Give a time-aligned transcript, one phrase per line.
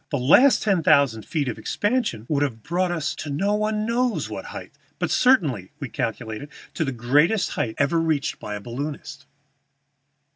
[0.09, 4.31] The last ten thousand feet of expansion would have brought us to no one knows
[4.31, 9.27] what height, but certainly, we calculated, to the greatest height ever reached by a balloonist."